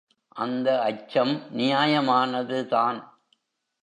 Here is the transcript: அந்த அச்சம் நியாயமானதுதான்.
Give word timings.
அந்த 0.35 0.67
அச்சம் 0.81 1.33
நியாயமானதுதான். 1.57 2.99